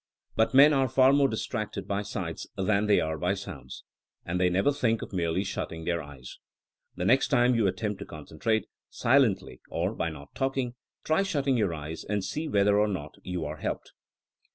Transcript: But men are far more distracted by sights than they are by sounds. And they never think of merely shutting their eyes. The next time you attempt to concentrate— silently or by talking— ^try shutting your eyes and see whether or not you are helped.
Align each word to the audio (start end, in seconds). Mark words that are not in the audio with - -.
But 0.35 0.55
men 0.55 0.73
are 0.73 0.89
far 0.89 1.13
more 1.13 1.27
distracted 1.27 1.87
by 1.87 2.01
sights 2.01 2.47
than 2.57 2.87
they 2.87 2.99
are 2.99 3.19
by 3.19 3.35
sounds. 3.35 3.83
And 4.25 4.41
they 4.41 4.49
never 4.49 4.71
think 4.73 5.03
of 5.03 5.13
merely 5.13 5.43
shutting 5.43 5.85
their 5.85 6.01
eyes. 6.01 6.39
The 6.95 7.05
next 7.05 7.27
time 7.27 7.53
you 7.53 7.67
attempt 7.67 7.99
to 7.99 8.05
concentrate— 8.07 8.65
silently 8.89 9.61
or 9.69 9.93
by 9.93 10.09
talking— 10.33 10.73
^try 11.05 11.23
shutting 11.23 11.55
your 11.55 11.75
eyes 11.75 12.03
and 12.03 12.23
see 12.25 12.47
whether 12.47 12.79
or 12.79 12.87
not 12.87 13.13
you 13.21 13.45
are 13.45 13.57
helped. 13.57 13.91